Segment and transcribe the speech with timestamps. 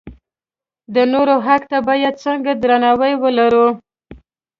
[0.93, 3.67] د نورو حق ته باید څنګه درناوی ولرو.